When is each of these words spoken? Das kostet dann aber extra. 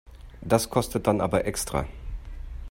Das 0.41 0.67
kostet 0.71 1.05
dann 1.05 1.21
aber 1.21 1.45
extra. 1.45 1.85